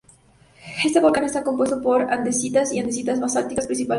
Este 0.83 0.99
volcán 0.99 1.25
está 1.25 1.43
compuesto 1.43 1.79
por 1.79 2.11
andesitas 2.11 2.73
y 2.73 2.79
andesitas 2.79 3.19
basálticas 3.19 3.67
principalmente. 3.67 3.89